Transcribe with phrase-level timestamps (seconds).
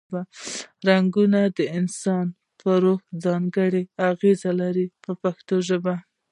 [0.87, 2.25] رنګونه د انسان
[2.59, 5.95] په روح ځانګړې اغیزې لري په پښتو ژبه.